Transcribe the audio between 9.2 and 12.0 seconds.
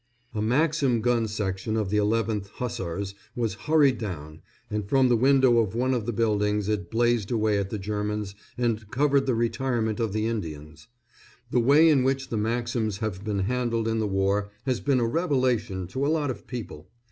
the retirement of the Indians. The way